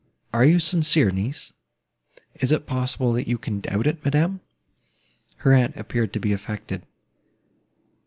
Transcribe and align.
"Are 0.33 0.43
you 0.43 0.57
sincere, 0.57 1.11
niece?" 1.11 1.53
"Is 2.39 2.51
it 2.51 2.65
possible 2.65 3.19
you 3.19 3.37
can 3.37 3.59
doubt 3.61 3.85
it, 3.85 4.03
madam?" 4.03 4.41
Her 5.35 5.53
aunt 5.53 5.77
appeared 5.77 6.11
to 6.13 6.19
be 6.19 6.33
affected. 6.33 6.81